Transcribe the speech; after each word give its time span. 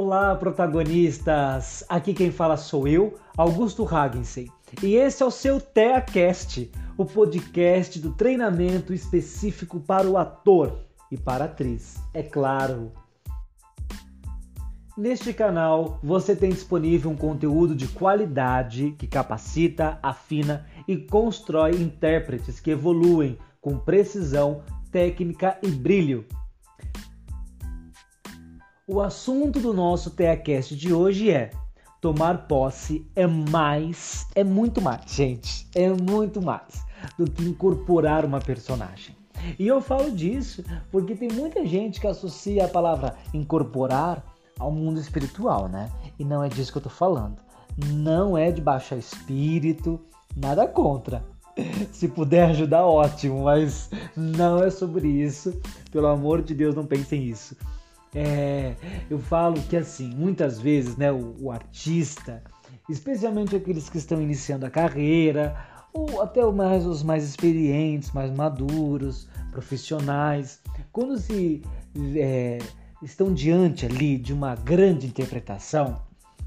Olá, 0.00 0.32
protagonistas! 0.36 1.82
Aqui 1.88 2.14
quem 2.14 2.30
fala 2.30 2.56
sou 2.56 2.86
eu, 2.86 3.18
Augusto 3.36 3.84
Hagensen, 3.84 4.46
e 4.80 4.94
esse 4.94 5.24
é 5.24 5.26
o 5.26 5.30
seu 5.30 5.60
TeaCast, 5.60 6.70
o 6.96 7.04
podcast 7.04 7.98
do 7.98 8.12
treinamento 8.12 8.94
específico 8.94 9.80
para 9.80 10.08
o 10.08 10.16
ator 10.16 10.84
e 11.10 11.16
para 11.18 11.42
a 11.42 11.46
atriz, 11.48 11.96
é 12.14 12.22
claro. 12.22 12.92
Neste 14.96 15.32
canal 15.32 15.98
você 16.00 16.36
tem 16.36 16.50
disponível 16.50 17.10
um 17.10 17.16
conteúdo 17.16 17.74
de 17.74 17.88
qualidade 17.88 18.94
que 18.96 19.08
capacita, 19.08 19.98
afina 20.00 20.64
e 20.86 20.96
constrói 20.96 21.72
intérpretes 21.72 22.60
que 22.60 22.70
evoluem 22.70 23.36
com 23.60 23.76
precisão, 23.76 24.62
técnica 24.92 25.58
e 25.60 25.68
brilho 25.68 26.24
o 28.88 29.02
assunto 29.02 29.60
do 29.60 29.74
nosso 29.74 30.12
TeaCast 30.12 30.74
de 30.74 30.94
hoje 30.94 31.30
é 31.30 31.50
tomar 32.00 32.48
posse 32.48 33.06
é 33.14 33.26
mais, 33.26 34.26
é 34.34 34.42
muito 34.42 34.80
mais, 34.80 35.02
gente, 35.12 35.68
é 35.74 35.90
muito 35.90 36.40
mais 36.40 36.82
do 37.18 37.30
que 37.30 37.44
incorporar 37.44 38.24
uma 38.24 38.40
personagem. 38.40 39.14
E 39.58 39.68
eu 39.68 39.82
falo 39.82 40.10
disso 40.10 40.64
porque 40.90 41.14
tem 41.14 41.28
muita 41.30 41.66
gente 41.66 42.00
que 42.00 42.06
associa 42.06 42.64
a 42.64 42.68
palavra 42.68 43.14
incorporar 43.34 44.24
ao 44.58 44.72
mundo 44.72 44.98
espiritual, 44.98 45.68
né? 45.68 45.90
E 46.18 46.24
não 46.24 46.42
é 46.42 46.48
disso 46.48 46.72
que 46.72 46.78
eu 46.78 46.82
tô 46.82 46.90
falando. 46.90 47.36
Não 47.92 48.38
é 48.38 48.50
de 48.50 48.62
baixar 48.62 48.96
espírito, 48.96 50.00
nada 50.34 50.66
contra. 50.66 51.22
Se 51.92 52.08
puder 52.08 52.50
ajudar, 52.50 52.86
ótimo, 52.86 53.44
mas 53.44 53.90
não 54.16 54.62
é 54.62 54.70
sobre 54.70 55.06
isso. 55.06 55.60
Pelo 55.92 56.06
amor 56.06 56.42
de 56.42 56.54
Deus, 56.54 56.74
não 56.74 56.86
pensem 56.86 57.22
isso. 57.24 57.54
É, 58.14 58.74
eu 59.10 59.18
falo 59.18 59.60
que 59.62 59.76
assim, 59.76 60.14
muitas 60.14 60.58
vezes, 60.58 60.96
né, 60.96 61.12
o, 61.12 61.36
o, 61.40 61.52
artista, 61.52 62.42
especialmente 62.88 63.54
aqueles 63.54 63.88
que 63.88 63.98
estão 63.98 64.20
iniciando 64.20 64.64
a 64.64 64.70
carreira, 64.70 65.56
ou 65.92 66.22
até 66.22 66.44
mais, 66.46 66.86
os 66.86 67.02
mais 67.02 67.24
experientes, 67.24 68.12
mais 68.12 68.30
maduros, 68.30 69.28
profissionais, 69.50 70.60
quando 70.92 71.18
se 71.18 71.62
é, 72.16 72.58
estão 73.02 73.32
diante 73.32 73.84
ali 73.84 74.16
de 74.16 74.32
uma 74.32 74.54
grande 74.54 75.06
interpretação, 75.06 76.00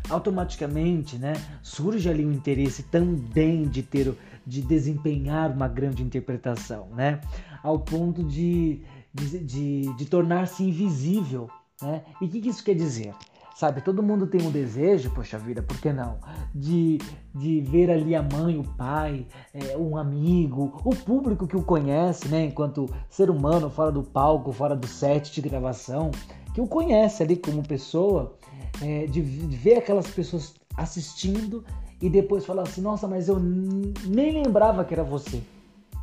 automaticamente, 0.10 1.18
né, 1.18 1.34
surge 1.62 2.10
ali 2.10 2.26
um 2.26 2.32
interesse 2.32 2.84
também 2.84 3.68
de 3.68 3.84
ter, 3.84 4.14
de 4.46 4.62
desempenhar 4.62 5.52
uma 5.52 5.68
grande 5.68 6.02
interpretação, 6.02 6.88
né, 6.96 7.22
ao 7.64 7.80
ponto 7.80 8.24
de 8.24 8.82
de, 9.14 9.40
de, 9.40 9.96
de 9.96 10.06
tornar-se 10.06 10.64
invisível. 10.64 11.50
Né? 11.82 12.04
E 12.22 12.26
o 12.26 12.30
que, 12.30 12.42
que 12.42 12.50
isso 12.50 12.64
quer 12.64 12.76
dizer? 12.76 13.14
Sabe, 13.56 13.82
todo 13.82 14.02
mundo 14.02 14.26
tem 14.26 14.42
um 14.42 14.50
desejo, 14.50 15.12
poxa 15.12 15.38
vida, 15.38 15.62
por 15.62 15.80
que 15.80 15.94
não? 15.94 16.18
De, 16.56 16.98
de 17.36 17.62
ver 17.62 17.92
ali 17.92 18.16
a 18.16 18.24
mãe, 18.24 18.58
o 18.58 18.64
pai, 18.64 19.28
é, 19.54 19.78
um 19.78 19.98
amigo, 19.98 20.82
o 20.84 20.96
público 20.96 21.46
que 21.46 21.56
o 21.56 21.62
conhece, 21.62 22.28
né? 22.28 22.46
Enquanto 22.46 22.90
ser 23.10 23.30
humano, 23.30 23.70
fora 23.70 23.92
do 23.92 24.02
palco, 24.02 24.52
fora 24.52 24.76
do 24.76 24.88
set 24.88 25.32
de 25.32 25.48
gravação, 25.48 26.10
que 26.56 26.62
o 26.62 26.66
conhece 26.66 27.22
ali 27.22 27.36
como 27.36 27.62
pessoa, 27.62 28.36
é, 28.82 29.06
de, 29.06 29.22
de 29.22 29.56
ver 29.56 29.78
aquelas 29.78 30.08
pessoas 30.08 30.56
assistindo 30.76 31.64
e 32.02 32.10
depois 32.10 32.46
falar 32.46 32.64
assim: 32.64 32.82
nossa, 32.82 33.08
mas 33.08 33.28
eu 33.28 33.40
nem 33.40 34.44
lembrava 34.44 34.84
que 34.84 34.94
era 34.94 35.04
você. 35.04 35.42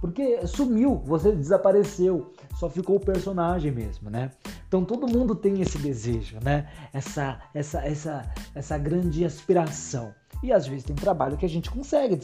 Porque 0.00 0.46
sumiu, 0.46 1.02
você 1.04 1.32
desapareceu, 1.32 2.30
só 2.58 2.68
ficou 2.68 2.96
o 2.96 3.00
personagem 3.00 3.70
mesmo, 3.70 4.10
né? 4.10 4.32
Então 4.66 4.84
todo 4.84 5.06
mundo 5.06 5.34
tem 5.34 5.60
esse 5.60 5.78
desejo, 5.78 6.38
né? 6.42 6.68
Essa, 6.92 7.40
essa, 7.54 7.80
essa, 7.80 8.32
essa 8.54 8.76
grande 8.76 9.24
aspiração. 9.24 10.12
E 10.42 10.52
às 10.52 10.66
vezes 10.66 10.84
tem 10.84 10.96
trabalho 10.96 11.36
que 11.36 11.46
a 11.46 11.48
gente 11.48 11.70
consegue 11.70 12.18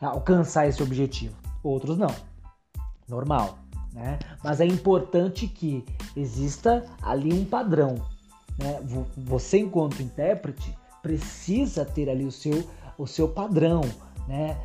alcançar 0.00 0.66
esse 0.66 0.82
objetivo, 0.82 1.36
outros 1.62 1.96
não. 1.96 2.14
Normal, 3.08 3.58
né? 3.92 4.18
Mas 4.42 4.60
é 4.60 4.66
importante 4.66 5.46
que 5.46 5.84
exista 6.16 6.84
ali 7.00 7.32
um 7.32 7.44
padrão. 7.44 7.94
Né? 8.58 8.80
Você, 9.16 9.58
enquanto 9.58 10.02
intérprete, 10.02 10.76
precisa 11.02 11.84
ter 11.84 12.10
ali 12.10 12.24
o 12.24 12.32
seu, 12.32 12.68
o 12.98 13.06
seu 13.06 13.28
padrão, 13.28 13.82
né? 14.28 14.58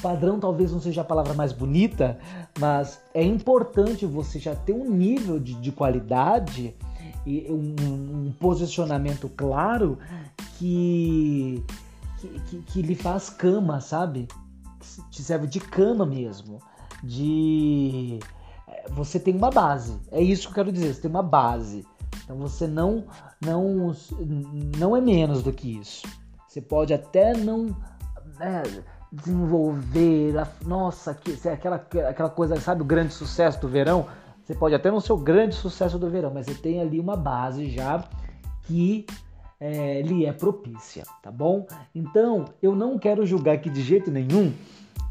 Padrão 0.00 0.38
talvez 0.38 0.70
não 0.70 0.80
seja 0.80 1.00
a 1.00 1.04
palavra 1.04 1.34
mais 1.34 1.52
bonita, 1.52 2.16
mas 2.58 3.00
é 3.12 3.22
importante 3.22 4.06
você 4.06 4.38
já 4.38 4.54
ter 4.54 4.72
um 4.72 4.88
nível 4.88 5.40
de, 5.40 5.54
de 5.54 5.72
qualidade 5.72 6.74
e 7.26 7.46
um, 7.50 7.74
um, 8.28 8.32
posicionamento 8.38 9.28
claro 9.28 9.98
que, 10.56 11.62
que, 12.18 12.28
que, 12.28 12.62
que 12.62 12.82
lhe 12.82 12.94
faz 12.94 13.28
cama, 13.28 13.80
sabe? 13.80 14.28
Que 14.78 15.10
te 15.10 15.22
serve 15.22 15.48
de 15.48 15.58
cama 15.58 16.06
mesmo. 16.06 16.60
De 17.02 18.20
é, 18.68 18.88
você 18.90 19.18
tem 19.18 19.36
uma 19.36 19.50
base. 19.50 19.98
É 20.12 20.22
isso 20.22 20.42
que 20.42 20.48
eu 20.48 20.54
quero 20.54 20.72
dizer. 20.72 20.94
Você 20.94 21.00
tem 21.02 21.10
uma 21.10 21.22
base. 21.22 21.84
Então 22.24 22.36
você 22.36 22.66
não 22.66 23.04
não 23.44 23.94
não 24.78 24.96
é 24.96 25.00
menos 25.00 25.42
do 25.42 25.52
que 25.52 25.78
isso. 25.78 26.06
Você 26.46 26.60
pode 26.60 26.94
até 26.94 27.36
não 27.36 27.76
né, 28.38 28.62
desenvolver, 29.12 30.34
nossa, 30.64 31.14
que, 31.14 31.36
é 31.46 31.52
aquela, 31.52 31.76
aquela 32.08 32.30
coisa, 32.30 32.58
sabe, 32.60 32.82
o 32.82 32.84
grande 32.84 33.12
sucesso 33.12 33.60
do 33.60 33.68
verão? 33.68 34.06
Você 34.44 34.54
pode 34.54 34.74
até 34.74 34.90
não 34.90 35.00
ser 35.00 35.12
o 35.12 35.16
grande 35.16 35.54
sucesso 35.54 35.98
do 35.98 36.10
verão, 36.10 36.32
mas 36.32 36.46
você 36.46 36.54
tem 36.54 36.80
ali 36.80 36.98
uma 36.98 37.16
base 37.16 37.68
já 37.68 38.04
que 38.64 39.06
é, 39.60 40.00
lhe 40.02 40.24
é 40.24 40.32
propícia, 40.32 41.04
tá 41.22 41.30
bom? 41.30 41.66
Então, 41.94 42.46
eu 42.62 42.74
não 42.74 42.98
quero 42.98 43.26
julgar 43.26 43.54
aqui 43.54 43.68
de 43.68 43.82
jeito 43.82 44.10
nenhum 44.10 44.52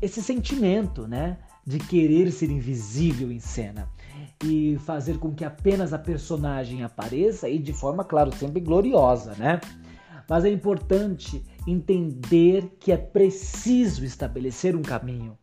esse 0.01 0.21
sentimento, 0.23 1.07
né, 1.07 1.37
de 1.66 1.77
querer 1.77 2.31
ser 2.31 2.49
invisível 2.49 3.31
em 3.31 3.39
cena 3.39 3.87
e 4.43 4.77
fazer 4.85 5.19
com 5.19 5.33
que 5.33 5.43
apenas 5.43 5.93
a 5.93 5.99
personagem 5.99 6.83
apareça 6.83 7.49
e 7.49 7.59
de 7.59 7.73
forma, 7.73 8.03
claro, 8.03 8.33
sempre 8.35 8.59
gloriosa, 8.59 9.35
né? 9.35 9.59
Mas 10.29 10.45
é 10.45 10.50
importante 10.50 11.44
entender 11.67 12.78
que 12.79 12.91
é 12.91 12.97
preciso 12.97 14.06
estabelecer 14.06 14.75
um 14.75 14.84
caminho, 14.84 15.35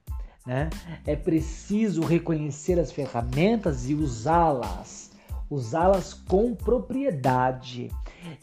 né? 0.46 0.70
É 1.04 1.16
preciso 1.16 2.02
reconhecer 2.02 2.78
as 2.78 2.92
ferramentas 2.92 3.90
e 3.90 3.94
usá-las, 3.94 5.10
usá-las 5.50 6.14
com 6.14 6.54
propriedade. 6.54 7.90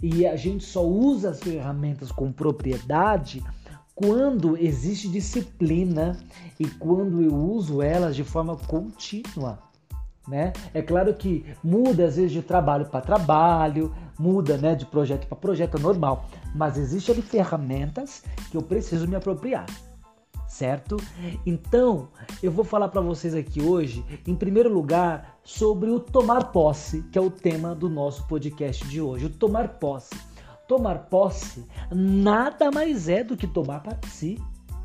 E 0.02 0.28
a 0.28 0.36
gente 0.36 0.66
só 0.66 0.86
usa 0.86 1.30
as 1.30 1.40
ferramentas 1.40 2.12
com 2.12 2.32
propriedade 2.32 3.42
quando 3.96 4.58
existe 4.58 5.08
disciplina 5.08 6.18
e 6.60 6.68
quando 6.68 7.22
eu 7.22 7.34
uso 7.34 7.82
elas 7.82 8.16
de 8.16 8.24
forma 8.24 8.58
contínua. 8.58 9.60
Né? 10.28 10.54
É 10.74 10.82
claro 10.82 11.14
que 11.14 11.46
muda 11.62 12.06
às 12.06 12.16
vezes 12.16 12.32
de 12.32 12.42
trabalho 12.42 12.86
para 12.86 13.02
trabalho, 13.02 13.94
muda 14.18 14.58
né, 14.58 14.74
de 14.74 14.86
projeto 14.86 15.28
para 15.28 15.36
projeto, 15.36 15.78
é 15.78 15.80
normal, 15.82 16.30
mas 16.56 16.78
existem 16.78 17.22
ferramentas 17.22 18.24
que 18.50 18.56
eu 18.56 18.62
preciso 18.62 19.06
me 19.06 19.18
apropriar, 19.18 19.66
certo? 20.48 20.96
Então, 21.46 22.08
eu 22.42 22.52
vou 22.52 22.64
falar 22.64 22.88
para 22.88 23.02
vocês 23.02 23.36
aqui 23.36 23.62
hoje, 23.62 24.06
em 24.26 24.36
primeiro 24.36 24.74
lugar, 24.74 25.40
sobre 25.44 25.90
o 25.90 26.00
tomar 26.00 26.54
posse, 26.54 27.02
que 27.12 27.18
é 27.18 27.22
o 27.22 27.30
tema 27.30 27.76
do 27.76 27.90
nosso 27.90 28.26
podcast 28.26 28.88
de 28.88 29.02
hoje. 29.02 29.26
O 29.26 29.30
tomar 29.30 29.68
posse. 29.68 30.16
Tomar 30.66 31.10
posse 31.10 31.66
nada 31.92 32.72
mais 32.72 33.10
é 33.10 33.22
do 33.22 33.36
que 33.36 33.46
tomar 33.46 33.82
para 33.82 33.98
si 34.08 34.40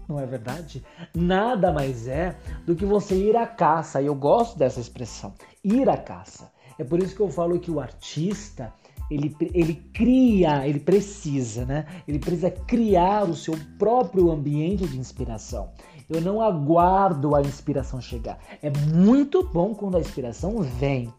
não 0.09 0.19
é 0.19 0.27
verdade? 0.27 0.83
Nada 1.15 1.73
mais 1.73 2.09
é 2.09 2.37
do 2.65 2.75
que 2.75 2.85
você 2.85 3.15
ir 3.15 3.37
à 3.37 3.47
caça, 3.47 4.01
e 4.01 4.07
eu 4.07 4.15
gosto 4.15 4.59
dessa 4.59 4.81
expressão, 4.81 5.35
ir 5.63 5.89
à 5.89 5.97
caça. 5.97 6.51
É 6.79 6.85
por 6.85 7.03
isso 7.03 7.15
que 7.15 7.21
eu 7.21 7.29
falo 7.29 7.59
que 7.59 7.71
o 7.71 7.81
artista, 7.81 8.73
ele, 9.11 9.37
ele 9.53 9.75
cria, 9.93 10.67
ele 10.67 10.79
precisa, 10.79 11.67
né? 11.67 11.87
Ele 12.07 12.19
precisa 12.19 12.51
criar 12.51 13.25
o 13.25 13.35
seu 13.35 13.55
próprio 13.79 14.31
ambiente 14.31 14.87
de 14.87 14.97
inspiração. 14.97 15.71
Eu 16.09 16.21
não 16.21 16.41
aguardo 16.41 17.35
a 17.35 17.43
inspiração 17.43 18.01
chegar. 18.01 18.39
É 18.63 18.71
muito 18.71 19.43
bom 19.43 19.75
quando 19.75 19.97
a 19.97 20.01
inspiração 20.01 20.63
vem. 20.63 21.13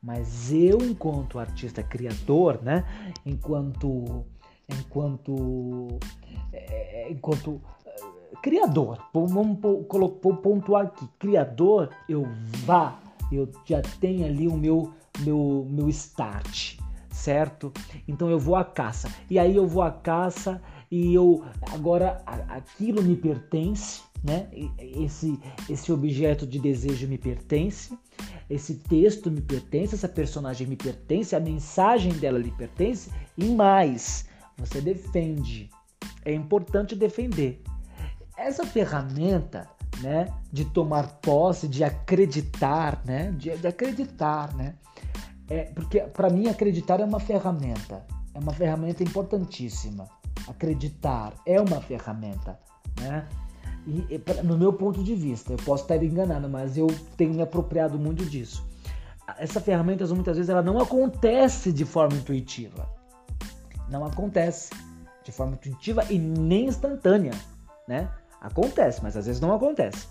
Mas 0.00 0.52
eu, 0.52 0.78
enquanto 0.82 1.38
artista 1.38 1.82
criador, 1.82 2.60
né? 2.62 2.84
Enquanto 3.24 4.24
enquanto 4.68 5.98
é, 6.52 7.08
enquanto 7.10 7.60
criador, 8.42 8.98
vamos 9.12 9.58
pontuar 10.42 10.86
aqui, 10.86 11.08
criador, 11.18 11.90
eu 12.08 12.26
vá, 12.64 12.98
eu 13.30 13.48
já 13.64 13.82
tenho 14.00 14.24
ali 14.24 14.48
o 14.48 14.56
meu, 14.56 14.92
meu, 15.20 15.66
meu 15.70 15.88
start, 15.88 16.78
certo? 17.10 17.72
Então 18.06 18.30
eu 18.30 18.38
vou 18.38 18.56
à 18.56 18.64
caça. 18.64 19.12
E 19.28 19.38
aí 19.38 19.56
eu 19.56 19.66
vou 19.66 19.82
à 19.82 19.90
caça 19.90 20.60
e 20.90 21.14
eu 21.14 21.44
agora 21.72 22.22
aquilo 22.48 23.02
me 23.02 23.16
pertence, 23.16 24.02
né? 24.22 24.48
Esse 24.78 25.38
esse 25.68 25.92
objeto 25.92 26.46
de 26.46 26.58
desejo 26.58 27.08
me 27.08 27.18
pertence. 27.18 27.96
Esse 28.50 28.74
texto 28.74 29.30
me 29.30 29.40
pertence, 29.40 29.94
essa 29.94 30.08
personagem 30.08 30.66
me 30.66 30.76
pertence, 30.76 31.34
a 31.34 31.40
mensagem 31.40 32.12
dela 32.12 32.38
lhe 32.38 32.50
pertence 32.50 33.10
e 33.38 33.46
mais, 33.46 34.26
você 34.58 34.80
defende. 34.80 35.70
É 36.24 36.34
importante 36.34 36.94
defender. 36.94 37.62
Essa 38.44 38.66
ferramenta, 38.66 39.68
né, 40.00 40.28
de 40.52 40.64
tomar 40.64 41.06
posse, 41.20 41.68
de 41.68 41.84
acreditar, 41.84 43.00
né, 43.04 43.30
de, 43.32 43.56
de 43.56 43.66
acreditar, 43.66 44.52
né, 44.54 44.74
é 45.48 45.64
porque 45.64 46.00
para 46.00 46.28
mim 46.28 46.48
acreditar 46.48 46.98
é 46.98 47.04
uma 47.04 47.20
ferramenta, 47.20 48.04
é 48.34 48.38
uma 48.38 48.52
ferramenta 48.52 49.02
importantíssima. 49.02 50.08
Acreditar 50.48 51.34
é 51.46 51.60
uma 51.60 51.80
ferramenta, 51.80 52.58
né? 53.00 53.28
E, 53.86 54.20
no 54.42 54.56
meu 54.56 54.72
ponto 54.72 55.04
de 55.04 55.14
vista, 55.14 55.52
eu 55.52 55.56
posso 55.58 55.84
estar 55.84 56.02
enganado, 56.02 56.48
mas 56.48 56.76
eu 56.76 56.86
tenho 57.16 57.34
me 57.34 57.42
apropriado 57.42 57.98
muito 57.98 58.24
disso. 58.24 58.66
Essa 59.38 59.60
ferramenta 59.60 60.06
muitas 60.06 60.36
vezes 60.36 60.50
ela 60.50 60.62
não 60.62 60.80
acontece 60.80 61.72
de 61.72 61.84
forma 61.84 62.16
intuitiva. 62.16 62.88
Não 63.88 64.04
acontece 64.04 64.70
de 65.24 65.30
forma 65.30 65.54
intuitiva 65.54 66.04
e 66.10 66.18
nem 66.18 66.66
instantânea, 66.66 67.32
né? 67.86 68.08
Acontece, 68.42 69.00
mas 69.02 69.16
às 69.16 69.26
vezes 69.26 69.40
não 69.40 69.54
acontece. 69.54 70.08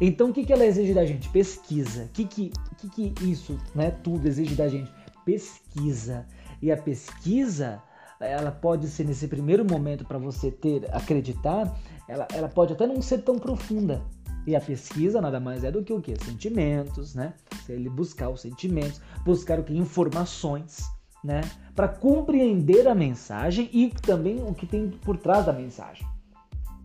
Então 0.00 0.30
o 0.30 0.32
que, 0.32 0.44
que 0.44 0.52
ela 0.52 0.64
exige 0.64 0.94
da 0.94 1.04
gente? 1.04 1.28
Pesquisa. 1.28 2.04
O 2.04 2.08
que, 2.08 2.24
que, 2.24 2.52
que, 2.78 3.10
que 3.10 3.30
isso, 3.30 3.58
né? 3.74 3.90
Tudo 3.90 4.26
exige 4.26 4.54
da 4.54 4.68
gente? 4.68 4.90
Pesquisa. 5.24 6.24
E 6.62 6.70
a 6.70 6.76
pesquisa, 6.76 7.82
ela 8.20 8.50
pode 8.50 8.86
ser 8.86 9.04
nesse 9.04 9.26
primeiro 9.26 9.64
momento 9.64 10.04
para 10.04 10.18
você 10.18 10.50
ter, 10.50 10.88
acreditar, 10.94 11.76
ela, 12.08 12.26
ela 12.32 12.48
pode 12.48 12.72
até 12.72 12.86
não 12.86 13.02
ser 13.02 13.18
tão 13.18 13.38
profunda. 13.38 14.02
E 14.46 14.54
a 14.54 14.60
pesquisa 14.60 15.20
nada 15.20 15.40
mais 15.40 15.64
é 15.64 15.70
do 15.70 15.82
que 15.82 15.92
o 15.92 16.00
que? 16.00 16.14
Sentimentos, 16.22 17.14
né? 17.14 17.34
Ele 17.68 17.88
buscar 17.88 18.28
os 18.28 18.42
sentimentos, 18.42 19.00
buscar 19.24 19.58
o 19.58 19.64
que? 19.64 19.76
Informações, 19.76 20.84
né? 21.24 21.40
Para 21.74 21.88
compreender 21.88 22.86
a 22.86 22.94
mensagem 22.94 23.68
e 23.72 23.90
também 23.90 24.42
o 24.42 24.54
que 24.54 24.66
tem 24.66 24.90
por 24.90 25.16
trás 25.16 25.46
da 25.46 25.52
mensagem. 25.52 26.13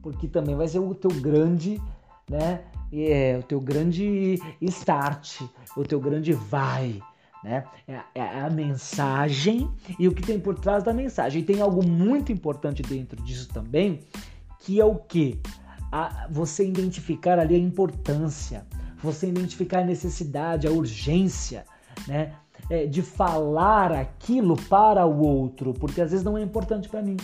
Porque 0.01 0.27
também 0.27 0.55
vai 0.55 0.67
ser 0.67 0.79
o 0.79 0.93
teu 0.93 1.11
grande, 1.11 1.81
né? 2.29 2.61
É, 2.91 3.37
o 3.39 3.43
teu 3.43 3.59
grande 3.59 4.39
start, 4.61 5.41
o 5.75 5.83
teu 5.83 5.99
grande 5.99 6.33
vai, 6.33 6.99
né? 7.43 7.63
É, 7.87 7.99
é, 8.15 8.41
a 8.41 8.49
mensagem 8.49 9.69
e 9.99 10.07
o 10.07 10.13
que 10.13 10.23
tem 10.23 10.39
por 10.39 10.55
trás 10.55 10.83
da 10.83 10.93
mensagem. 10.93 11.41
E 11.41 11.45
tem 11.45 11.61
algo 11.61 11.85
muito 11.85 12.31
importante 12.31 12.81
dentro 12.81 13.21
disso 13.23 13.49
também, 13.49 13.99
que 14.59 14.79
é 14.79 14.85
o 14.85 14.95
que? 14.95 15.39
você 16.29 16.67
identificar 16.67 17.39
ali 17.39 17.55
a 17.55 17.57
importância, 17.57 18.65
você 19.01 19.27
identificar 19.27 19.79
a 19.79 19.83
necessidade, 19.83 20.67
a 20.67 20.71
urgência, 20.71 21.65
né? 22.07 22.33
É, 22.69 22.85
de 22.85 23.01
falar 23.01 23.91
aquilo 23.91 24.55
para 24.55 25.03
o 25.05 25.25
outro, 25.25 25.73
porque 25.73 26.01
às 26.01 26.11
vezes 26.11 26.23
não 26.23 26.37
é 26.37 26.41
importante 26.41 26.87
para 26.87 27.01
mim. 27.01 27.17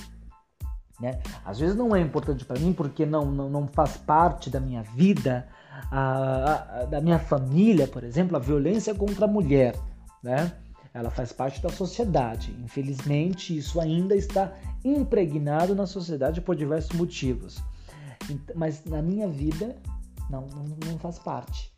Né? 0.99 1.19
Às 1.43 1.59
vezes 1.59 1.75
não 1.75 1.95
é 1.95 2.01
importante 2.01 2.45
para 2.45 2.59
mim 2.59 2.73
porque 2.73 3.05
não, 3.05 3.25
não, 3.25 3.49
não 3.49 3.67
faz 3.67 3.97
parte 3.97 4.49
da 4.49 4.59
minha 4.59 4.81
vida, 4.81 5.47
a, 5.91 6.81
a, 6.81 6.85
da 6.85 7.01
minha 7.01 7.19
família, 7.19 7.87
por 7.87 8.03
exemplo, 8.03 8.37
a 8.37 8.39
violência 8.39 8.95
contra 8.95 9.25
a 9.25 9.27
mulher. 9.27 9.75
Né? 10.23 10.51
Ela 10.93 11.09
faz 11.09 11.33
parte 11.33 11.61
da 11.61 11.69
sociedade. 11.69 12.55
Infelizmente, 12.63 13.57
isso 13.57 13.81
ainda 13.81 14.15
está 14.15 14.53
impregnado 14.83 15.75
na 15.75 15.85
sociedade 15.85 16.39
por 16.39 16.55
diversos 16.55 16.97
motivos. 16.97 17.61
Mas 18.55 18.85
na 18.85 19.01
minha 19.01 19.27
vida, 19.27 19.75
não, 20.29 20.47
não, 20.47 20.65
não 20.91 20.97
faz 20.97 21.19
parte. 21.19 21.73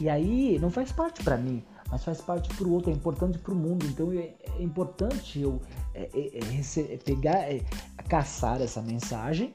E 0.00 0.08
aí, 0.08 0.58
não 0.58 0.70
faz 0.70 0.90
parte 0.90 1.22
para 1.22 1.36
mim, 1.36 1.62
mas 1.90 2.02
faz 2.02 2.20
parte 2.20 2.48
para 2.54 2.66
o 2.66 2.72
outro, 2.72 2.90
é 2.90 2.94
importante 2.94 3.38
para 3.38 3.52
o 3.52 3.56
mundo. 3.56 3.86
Então 3.86 4.10
é, 4.12 4.34
é 4.58 4.62
importante 4.62 5.40
eu 5.40 5.60
é, 5.94 6.08
é, 6.14 6.38
é, 6.38 6.94
é 6.94 6.96
pegar, 6.98 7.52
é, 7.52 7.62
caçar 8.08 8.60
essa 8.60 8.80
mensagem 8.82 9.54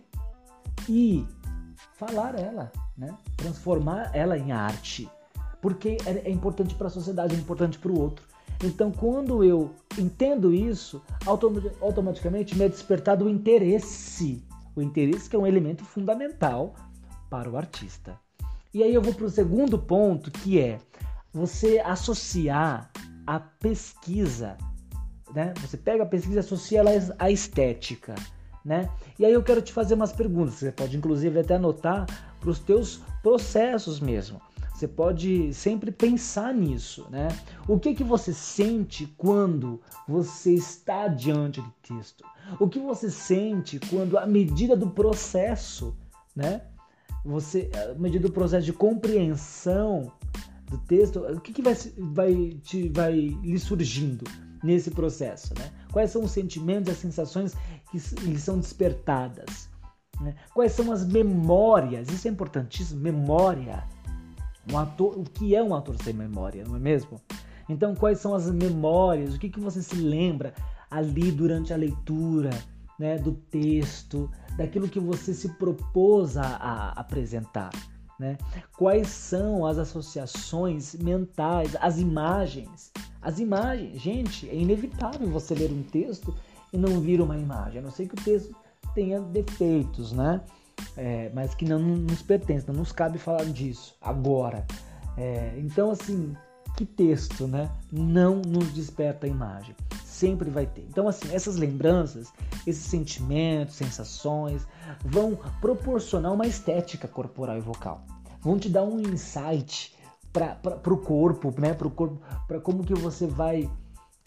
e 0.88 1.26
falar 1.96 2.40
ela, 2.40 2.72
né? 2.98 3.16
transformar 3.36 4.12
ela 4.14 4.38
em 4.38 4.52
arte. 4.52 5.10
Porque 5.62 5.98
é, 6.06 6.30
importante 6.30 6.76
para 6.76 6.88
a 6.88 6.92
sociedade, 6.92 7.36
é 7.36 7.38
importante 7.38 7.80
para 7.80 7.92
o 7.92 8.00
outro. 8.00 8.26
Então, 8.64 8.92
quando 8.92 9.44
eu 9.44 9.72
entendo 9.98 10.54
isso, 10.54 11.02
automaticamente 11.82 12.58
me 12.58 12.66
é 12.66 12.70
despertado 12.70 13.26
o 13.26 13.30
interesse. 13.30 14.44
O 14.76 14.82
interesse 14.82 15.30
que 15.30 15.36
é 15.36 15.40
um 15.40 15.46
elemento 15.46 15.84
fundamental 15.84 16.74
para 17.30 17.50
o 17.50 17.58
artista. 17.58 18.20
E 18.74 18.84
aí 18.84 18.94
eu 18.94 19.02
vou 19.02 19.14
para 19.14 19.26
o 19.26 19.30
segundo 19.30 19.78
ponto, 19.78 20.32
que 20.32 20.60
é 20.60 20.80
você 21.34 21.80
associar 21.80 22.92
a 23.26 23.40
pesquisa, 23.40 24.58
né? 25.34 25.54
Você 25.62 25.78
pega 25.78 26.04
a 26.04 26.06
pesquisa 26.06 26.40
associa 26.40 26.80
ela 26.80 26.92
à 27.20 27.30
estética, 27.30 28.16
né? 28.64 28.90
E 29.18 29.26
aí 29.26 29.34
eu 29.34 29.44
quero 29.44 29.62
te 29.62 29.74
fazer 29.74 29.94
umas 29.94 30.12
perguntas. 30.12 30.56
Você 30.56 30.72
pode 30.72 30.98
inclusive 30.98 31.40
até 31.40 31.56
anotar 31.56 32.06
para 32.40 32.50
os 32.50 32.60
teus 32.60 33.02
processos 33.22 34.00
mesmo. 34.00 34.42
Você 34.74 34.88
pode 34.88 35.52
sempre 35.56 35.92
pensar 35.92 36.54
nisso, 36.54 37.08
né? 37.10 37.30
O 37.68 37.80
que 37.80 37.96
que 37.96 38.04
você 38.04 38.32
sente 38.32 39.08
quando 39.18 39.82
você 40.08 40.54
está 40.54 41.08
diante 41.08 41.60
do 41.60 41.74
texto? 41.82 42.24
O 42.60 42.70
que 42.70 42.80
você 42.80 43.10
sente 43.10 43.80
quando 43.90 44.20
a 44.20 44.28
medida 44.28 44.76
do 44.76 44.88
processo, 44.88 45.98
né? 46.36 46.62
Você, 47.26 47.72
a 47.90 47.96
medida 47.96 48.28
do 48.28 48.32
processo 48.34 48.66
de 48.66 48.74
compreensão 48.74 50.12
do 50.70 50.78
texto, 50.78 51.22
o 51.22 51.42
que, 51.42 51.54
que 51.54 51.62
vai, 51.62 51.74
vai, 51.98 52.60
te, 52.62 52.88
vai 52.90 53.14
lhe 53.14 53.58
surgindo 53.58 54.26
nesse 54.64 54.92
processo, 54.92 55.54
né? 55.58 55.72
Quais 55.92 56.12
são 56.12 56.24
os 56.24 56.32
sentimentos 56.32 56.90
e 56.90 56.92
as 56.92 56.98
sensações 56.98 57.56
que 57.92 57.98
lhe 58.22 58.40
são 58.40 58.60
despertadas? 58.60 59.70
Né? 60.20 60.36
Quais 60.54 60.72
são 60.72 60.92
as 60.92 61.06
memórias? 61.06 62.10
Isso 62.10 62.28
é 62.28 62.32
importantíssimo, 62.32 63.00
memória 63.00 63.84
um 64.72 64.78
ator, 64.78 65.18
o 65.18 65.24
que 65.24 65.56
é 65.56 65.64
um 65.64 65.74
ator 65.74 65.96
sem 66.02 66.14
memória, 66.14 66.64
não 66.66 66.76
é 66.76 66.80
mesmo? 66.80 67.22
Então, 67.70 67.96
quais 67.96 68.20
são 68.20 68.34
as 68.34 68.50
memórias? 68.52 69.34
O 69.34 69.40
que, 69.40 69.50
que 69.50 69.60
você 69.60 69.82
se 69.82 69.96
lembra 69.96 70.54
ali 70.90 71.32
durante 71.32 71.74
a 71.74 71.78
leitura 71.78 72.50
né, 73.00 73.18
do 73.18 73.34
texto, 73.34 74.30
daquilo 74.58 74.88
que 74.88 75.00
você 75.00 75.34
se 75.34 75.50
propôs 75.56 76.38
a, 76.38 76.44
a 76.44 76.90
apresentar? 76.92 77.72
Né? 78.20 78.38
Quais 78.78 79.08
são 79.10 79.66
as 79.66 79.78
associações 79.78 80.96
mentais, 80.96 81.76
as 81.80 82.00
imagens? 82.00 82.92
As 83.22 83.40
imagens, 83.40 84.00
gente, 84.00 84.50
é 84.50 84.56
inevitável 84.56 85.28
você 85.30 85.54
ler 85.54 85.72
um 85.72 85.84
texto 85.84 86.34
e 86.72 86.78
não 86.78 87.00
vir 87.00 87.22
uma 87.22 87.38
imagem, 87.38 87.80
a 87.80 87.82
não 87.82 87.92
ser 87.92 88.08
que 88.08 88.16
o 88.16 88.24
texto 88.24 88.56
tenha 88.94 89.20
defeitos, 89.20 90.12
né? 90.12 90.42
é, 90.96 91.32
mas 91.34 91.54
que 91.56 91.66
não 91.66 91.80
nos 91.80 92.22
pertence, 92.22 92.68
não 92.68 92.76
nos 92.76 92.92
cabe 92.92 93.18
falar 93.18 93.46
disso 93.46 93.96
agora. 94.02 94.66
É, 95.18 95.54
então, 95.58 95.92
assim, 95.92 96.36
que 96.76 96.86
texto, 96.86 97.48
né? 97.48 97.70
Não 97.92 98.42
nos 98.42 98.72
desperta 98.74 99.26
a 99.26 99.30
imagem. 99.30 99.76
Sempre 100.04 100.50
vai 100.50 100.66
ter. 100.66 100.82
Então, 100.90 101.08
assim, 101.08 101.34
essas 101.34 101.58
lembranças, 101.58 102.32
esses 102.66 102.84
sentimentos, 102.84 103.76
sensações, 103.76 104.68
vão 105.04 105.38
proporcionar 105.62 106.34
uma 106.34 106.48
estética 106.48 107.08
corporal 107.08 107.58
e 107.58 107.62
vocal. 107.62 108.04
Vão 108.42 108.58
te 108.58 108.70
dar 108.70 108.84
um 108.84 109.00
insight 109.00 109.96
para 110.32 110.94
o 110.94 110.98
corpo, 110.98 111.54
né? 111.60 111.74
Para 111.74 111.88
o 111.88 111.92
corpo, 111.92 112.22
para 112.48 112.60
como 112.60 112.84
que 112.84 112.94
você 112.94 113.26
vai 113.26 113.70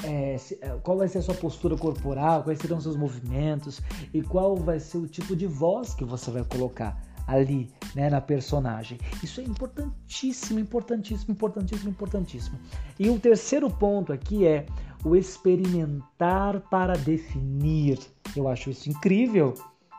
é, 0.02 0.36
é, 0.60 0.68
qual 0.82 0.96
vai 0.96 1.08
ser 1.08 1.18
a 1.18 1.22
sua 1.22 1.34
postura 1.34 1.76
corporal, 1.76 2.42
quais 2.42 2.58
serão 2.58 2.78
os 2.78 2.84
seus 2.84 2.96
movimentos 2.96 3.80
e 4.12 4.22
qual 4.22 4.56
vai 4.56 4.80
ser 4.80 4.98
o 4.98 5.06
tipo 5.06 5.36
de 5.36 5.46
voz 5.46 5.94
que 5.94 6.04
você 6.04 6.30
vai 6.30 6.44
colocar 6.44 7.00
ali, 7.26 7.70
né, 7.94 8.10
na 8.10 8.20
personagem. 8.20 8.98
Isso 9.22 9.40
é 9.40 9.44
importantíssimo, 9.44 10.58
importantíssimo, 10.58 11.32
importantíssimo, 11.32 11.90
importantíssimo. 11.90 12.58
E 12.98 13.08
o 13.08 13.20
terceiro 13.20 13.70
ponto 13.70 14.12
aqui 14.12 14.46
é 14.46 14.66
o 15.04 15.14
experimentar 15.14 16.60
para 16.68 16.94
definir. 16.94 17.98
Eu 18.34 18.48
acho 18.48 18.70
isso 18.70 18.90
incrível, 18.90 19.54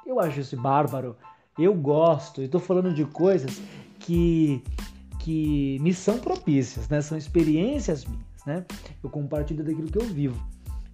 eu 0.05 0.20
acho 0.20 0.41
isso 0.41 0.58
bárbaro, 0.58 1.15
eu 1.58 1.74
gosto, 1.74 2.41
estou 2.41 2.60
falando 2.60 2.93
de 2.93 3.05
coisas 3.05 3.62
que, 4.00 4.63
que 5.23 5.77
me 5.81 5.93
são 5.93 6.19
propícias, 6.19 6.89
né? 6.89 7.01
são 7.01 7.17
experiências 7.17 8.05
minhas 8.05 8.31
né? 8.45 8.65
Eu 9.03 9.09
compartilho 9.09 9.63
daquilo 9.63 9.89
que 9.89 9.97
eu 9.97 10.05
vivo. 10.05 10.41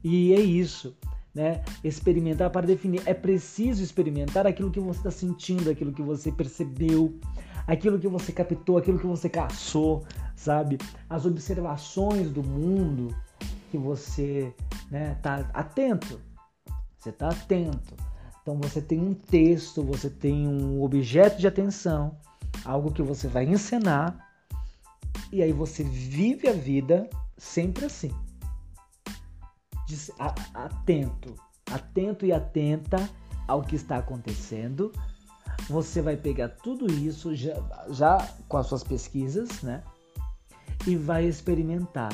E 0.03 0.33
é 0.33 0.39
isso, 0.39 0.95
né? 1.33 1.63
Experimentar 1.83 2.49
para 2.49 2.65
definir. 2.65 3.01
É 3.05 3.13
preciso 3.13 3.83
experimentar 3.83 4.45
aquilo 4.45 4.71
que 4.71 4.79
você 4.79 4.99
está 4.99 5.11
sentindo, 5.11 5.69
aquilo 5.69 5.93
que 5.93 6.01
você 6.01 6.31
percebeu, 6.31 7.17
aquilo 7.65 7.99
que 7.99 8.07
você 8.07 8.31
captou, 8.31 8.77
aquilo 8.77 8.99
que 8.99 9.07
você 9.07 9.29
caçou, 9.29 10.05
sabe? 10.35 10.77
As 11.09 11.25
observações 11.25 12.29
do 12.29 12.43
mundo 12.43 13.15
que 13.71 13.77
você 13.77 14.53
né, 14.89 15.17
tá 15.21 15.49
atento. 15.53 16.19
Você 16.97 17.09
está 17.09 17.29
atento. 17.29 17.95
Então 18.41 18.57
você 18.57 18.81
tem 18.81 18.99
um 18.99 19.13
texto, 19.13 19.83
você 19.83 20.09
tem 20.09 20.47
um 20.47 20.81
objeto 20.81 21.37
de 21.37 21.47
atenção, 21.47 22.15
algo 22.65 22.91
que 22.91 23.01
você 23.01 23.27
vai 23.27 23.45
encenar 23.45 24.17
E 25.31 25.41
aí 25.41 25.51
você 25.51 25.83
vive 25.83 26.47
a 26.47 26.53
vida 26.53 27.09
sempre 27.37 27.85
assim. 27.85 28.11
Atento, 30.53 31.35
atento 31.71 32.25
e 32.25 32.33
atenta 32.33 33.09
ao 33.47 33.61
que 33.61 33.75
está 33.75 33.97
acontecendo. 33.97 34.91
Você 35.69 36.01
vai 36.01 36.17
pegar 36.17 36.49
tudo 36.49 36.91
isso 36.91 37.35
já, 37.35 37.53
já 37.89 38.17
com 38.47 38.57
as 38.57 38.67
suas 38.67 38.83
pesquisas, 38.83 39.61
né? 39.61 39.83
E 40.85 40.95
vai 40.95 41.25
experimentar. 41.25 42.11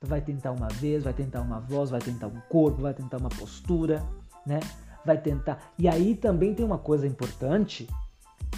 Vai 0.00 0.20
tentar 0.20 0.52
uma 0.52 0.68
vez, 0.68 1.04
vai 1.04 1.12
tentar 1.12 1.40
uma 1.40 1.60
voz, 1.60 1.90
vai 1.90 2.00
tentar 2.00 2.26
um 2.26 2.40
corpo, 2.48 2.82
vai 2.82 2.94
tentar 2.94 3.16
uma 3.16 3.30
postura, 3.30 4.06
né? 4.46 4.60
Vai 5.04 5.18
tentar. 5.18 5.72
E 5.78 5.88
aí 5.88 6.14
também 6.14 6.54
tem 6.54 6.64
uma 6.64 6.78
coisa 6.78 7.06
importante 7.06 7.86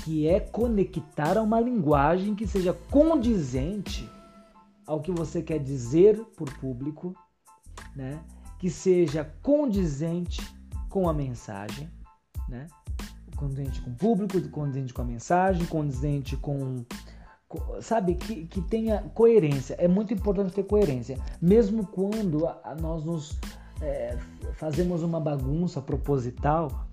que 0.08 0.26
é 0.26 0.40
conectar 0.40 1.36
a 1.36 1.42
uma 1.42 1.60
linguagem 1.60 2.34
que 2.34 2.46
seja 2.46 2.72
condizente 2.72 4.08
ao 4.86 5.02
que 5.02 5.12
você 5.12 5.42
quer 5.42 5.58
dizer 5.58 6.18
por 6.34 6.50
público, 6.54 7.14
né? 7.94 8.18
Que 8.58 8.70
seja 8.70 9.30
condizente 9.42 10.40
com 10.88 11.10
a 11.10 11.12
mensagem, 11.12 11.90
né? 12.48 12.68
Condizente 13.36 13.82
com 13.82 13.90
o 13.90 13.94
público, 13.94 14.40
condizente 14.48 14.94
com 14.94 15.02
a 15.02 15.04
mensagem, 15.04 15.66
condizente 15.66 16.38
com 16.38 16.86
sabe 17.82 18.14
que, 18.14 18.46
que 18.46 18.62
tenha 18.62 19.02
coerência 19.14 19.74
é 19.78 19.88
muito 19.88 20.12
importante 20.12 20.52
ter 20.52 20.64
coerência 20.64 21.18
mesmo 21.40 21.86
quando 21.86 22.46
a, 22.46 22.60
a 22.62 22.74
nós 22.74 23.04
nos 23.04 23.38
é, 23.80 24.18
fazemos 24.54 25.02
uma 25.02 25.18
bagunça 25.18 25.80
proposital 25.80 26.87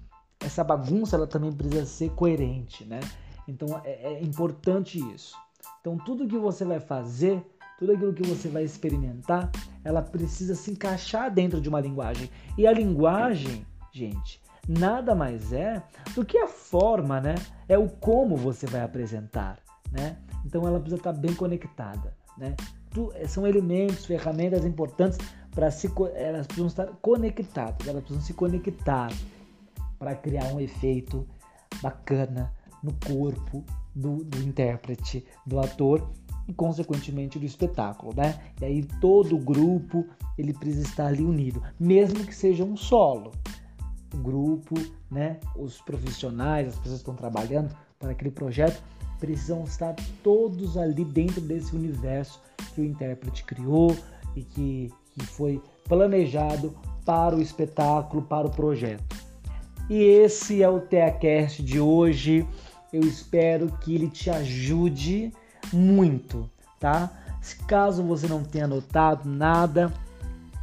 essa 0.46 0.64
bagunça 0.64 1.16
ela 1.16 1.28
também 1.28 1.52
precisa 1.52 1.86
ser 1.86 2.12
coerente, 2.12 2.86
né? 2.86 3.00
Então 3.48 3.82
é, 3.84 4.14
é 4.14 4.24
importante 4.24 5.00
isso. 5.14 5.36
Então 5.82 5.98
tudo 5.98 6.28
que 6.28 6.38
você 6.38 6.64
vai 6.64 6.80
fazer, 6.80 7.44
tudo 7.80 7.94
aquilo 7.94 8.14
que 8.14 8.28
você 8.28 8.48
vai 8.48 8.64
experimentar, 8.64 9.52
ela 9.84 10.02
precisa 10.02 10.56
se 10.56 10.72
encaixar 10.72 11.34
dentro 11.34 11.60
de 11.60 11.68
uma 11.68 11.80
linguagem. 11.80 12.30
E 12.58 12.68
a 12.68 12.72
linguagem, 12.72 13.66
gente, 13.92 14.42
nada 14.68 15.16
mais 15.16 15.52
é 15.52 15.82
do 16.14 16.24
que 16.24 16.38
a 16.38 16.48
forma, 16.48 17.20
né? 17.20 17.36
É 17.68 17.78
o 17.78 17.90
como 17.90 18.36
você 18.36 18.68
vai 18.68 18.82
apresentar, 18.82 19.58
né? 19.92 20.18
Então 20.46 20.62
ela 20.68 20.80
precisa 20.80 20.98
estar 20.98 21.14
bem 21.14 21.34
conectada, 21.34 22.14
né? 22.38 22.56
São 23.28 23.46
elementos, 23.46 24.06
ferramentas 24.06 24.64
importantes 24.64 25.18
para 25.52 25.70
se 25.72 25.92
elas 26.16 26.46
precisam 26.46 26.68
estar 26.68 26.88
conectadas, 27.02 27.88
elas 27.88 28.02
precisam 28.02 28.22
se 28.22 28.34
conectar 28.34 29.10
para 29.98 30.16
criar 30.16 30.54
um 30.54 30.60
efeito 30.60 31.28
bacana 31.82 32.54
no 32.84 32.94
corpo 33.06 33.64
do, 33.94 34.24
do 34.24 34.38
intérprete, 34.44 35.25
do 35.46 35.60
ator 35.60 36.08
e 36.48 36.54
consequentemente 36.54 37.40
do 37.40 37.46
espetáculo, 37.46 38.14
né? 38.16 38.40
E 38.62 38.66
aí 38.66 38.84
todo 39.02 39.36
o 39.36 39.40
grupo 39.40 40.06
ele 40.38 40.54
precisa 40.54 40.88
estar 40.88 41.08
ali 41.08 41.24
unido, 41.24 41.62
mesmo 41.80 42.25
que 42.25 42.36
seja 42.36 42.64
um 42.64 42.78
solo. 42.78 43.32
O 44.14 44.18
grupo, 44.18 44.75
né? 45.10 45.40
Os 45.56 45.82
profissionais, 45.82 46.68
as 46.68 46.75
pessoas 46.75 47.02
que 47.02 47.10
estão 47.10 47.16
trabalhando 47.16 47.75
para 47.98 48.12
aquele 48.12 48.32
projeto 48.32 48.82
precisam 49.20 49.64
estar 49.64 49.96
todos 50.22 50.78
ali 50.78 51.04
dentro 51.06 51.42
desse 51.42 51.75
universo 51.75 52.42
que 52.74 52.82
o 52.82 52.86
intérprete 52.86 53.44
criou 53.44 53.96
e 54.36 54.44
que, 54.44 54.92
que 55.14 55.25
foi 55.25 55.62
planejado 55.86 56.75
para 57.06 57.36
o 57.36 57.42
espetáculo, 57.42 58.22
para 58.24 58.48
o 58.48 58.52
projeto. 58.52 59.14
E 59.89 60.01
esse 60.01 60.63
é 60.63 60.70
o 60.70 60.80
TeaCast 60.80 61.62
de 61.62 61.80
hoje. 61.80 62.48
Eu 62.92 63.01
espero 63.01 63.72
que 63.82 63.94
ele 63.94 64.10
te 64.10 64.30
ajude 64.30 65.32
muito, 65.72 66.50
tá? 66.80 67.12
Caso 67.68 68.04
você 68.04 68.27
não 68.27 68.44
tenha 68.44 68.65
anotado 68.65 69.30
nada, 69.30 69.94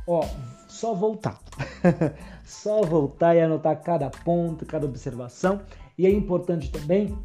ó, 0.07 0.27
só 0.67 0.95
voltar. 0.95 1.39
só 2.45 2.83
voltar 2.83 3.37
e 3.37 3.41
anotar 3.41 3.81
cada 3.81 4.11
ponto, 4.11 4.67
cada 4.67 4.87
observação. 4.87 5.61
E 5.97 6.07
é 6.07 6.11
importante 6.11 6.71
também, 6.73 7.17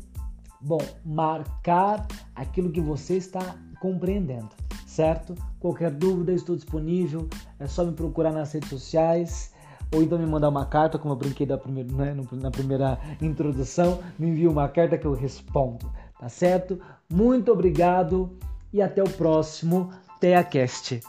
bom, 0.62 0.82
marcar 1.04 2.06
aquilo 2.36 2.72
que 2.72 2.82
você 2.82 3.16
está 3.16 3.56
compreendendo, 3.82 4.50
certo? 4.86 5.34
Qualquer 5.60 5.90
dúvida, 5.90 6.32
estou 6.32 6.56
disponível. 6.56 7.28
É 7.60 7.66
só 7.66 7.84
me 7.84 7.94
procurar 7.94 8.32
nas 8.32 8.52
redes 8.52 8.70
sociais 8.70 9.52
ou 9.94 10.04
então 10.04 10.18
me 10.18 10.26
mandar 10.26 10.50
uma 10.50 10.66
carta, 10.66 10.98
como 10.98 11.14
eu 11.14 11.18
brinquei 11.18 11.46
da 11.46 11.58
primeira, 11.58 11.92
né, 11.92 12.16
na 12.34 12.52
primeira 12.52 13.00
introdução, 13.22 14.00
me 14.18 14.28
envia 14.28 14.50
uma 14.50 14.68
carta 14.68 14.98
que 14.98 15.06
eu 15.06 15.14
respondo, 15.14 15.90
tá 16.20 16.30
certo? 16.30 16.80
Muito 17.10 17.52
obrigado 17.52 18.38
e 18.74 18.82
até 18.82 19.02
o 19.02 19.10
próximo 19.10 19.92
TeaCast. 20.20 21.02